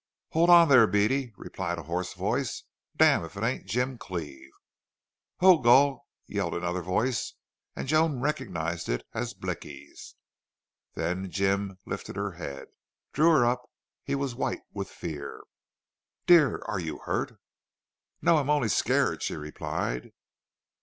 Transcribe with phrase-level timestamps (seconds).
[0.31, 2.63] "Hold on thar, Beady!" replied a hoarse voice.
[2.97, 4.49] "Damn if it ain't Jim Cleve!"
[5.41, 7.35] "Ho, Gul!" yelled another voice,
[7.75, 10.15] and Joan recognized it as Blicky's.
[10.95, 12.69] Then Jim lifted her head,
[13.13, 13.69] drew her up.
[14.03, 15.43] He was white with fear.
[16.25, 17.33] "Dear are you hurt?"
[18.23, 18.37] "No.
[18.39, 20.13] I'm only scared," she replied.